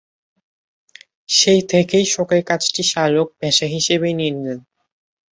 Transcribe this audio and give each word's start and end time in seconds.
সেই 1.29 1.61
থেকেই 1.71 2.05
শখের 2.13 2.41
কাজটি 2.45 2.81
শার্লক 2.83 3.27
পেশা 3.39 3.67
হিসেবেই 3.67 4.13
নিয়ে 4.17 4.33
নিলেন। 4.35 4.59